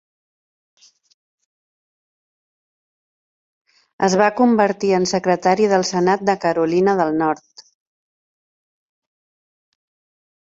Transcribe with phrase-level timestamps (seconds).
[4.07, 7.65] Es va convertir en secretari del senat de Carolina del Nord.